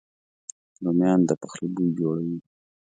رومیان 0.83 1.19
د 1.25 1.31
پخلي 1.41 1.67
بوی 1.75 1.89
جوړوي 1.99 2.37